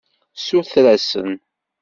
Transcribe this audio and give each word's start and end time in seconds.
Suter-asen. 0.45 1.29